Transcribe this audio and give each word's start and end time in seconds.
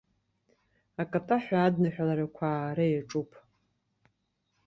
Акатаҳәа 1.01 1.57
адныҳәаларақәа 1.67 2.47
аара 2.53 2.85
иаҿуп. 2.89 3.31